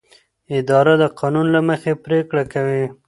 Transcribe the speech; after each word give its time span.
اداره 0.57 0.93
د 1.01 1.03
قانون 1.19 1.47
له 1.55 1.59
مخې 1.69 1.93
پریکړه 2.05 2.43
کوي. 2.53 2.85